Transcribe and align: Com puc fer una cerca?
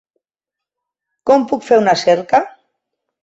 Com 1.31 1.45
puc 1.53 1.67
fer 1.67 1.79
una 1.83 1.95
cerca? 2.05 2.41